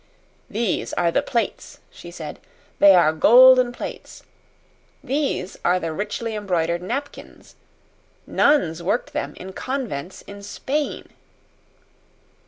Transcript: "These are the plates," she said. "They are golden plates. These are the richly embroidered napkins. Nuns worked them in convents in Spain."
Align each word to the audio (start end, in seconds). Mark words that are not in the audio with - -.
"These 0.49 0.93
are 0.93 1.11
the 1.11 1.21
plates," 1.21 1.79
she 1.91 2.09
said. 2.09 2.39
"They 2.79 2.95
are 2.95 3.13
golden 3.13 3.71
plates. 3.71 4.23
These 5.03 5.59
are 5.63 5.79
the 5.79 5.93
richly 5.93 6.33
embroidered 6.33 6.81
napkins. 6.81 7.53
Nuns 8.25 8.81
worked 8.81 9.13
them 9.13 9.35
in 9.35 9.53
convents 9.53 10.23
in 10.23 10.41
Spain." 10.41 11.09